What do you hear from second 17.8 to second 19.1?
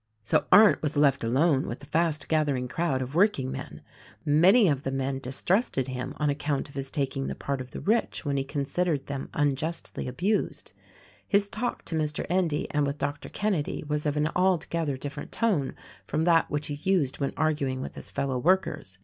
his fellow workers.